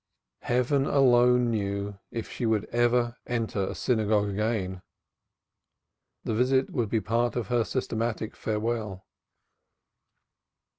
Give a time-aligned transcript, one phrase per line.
[0.41, 4.81] Heaven alone knew if she would ever enter a synagogue again
[6.23, 9.05] the visit would be part of her systematic farewell.